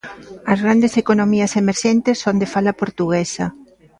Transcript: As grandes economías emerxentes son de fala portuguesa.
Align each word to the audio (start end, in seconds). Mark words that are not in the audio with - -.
As 0.51 0.59
grandes 0.65 0.93
economías 1.03 1.53
emerxentes 1.61 2.17
son 2.23 2.35
de 2.41 2.47
fala 2.53 2.77
portuguesa. 2.81 3.45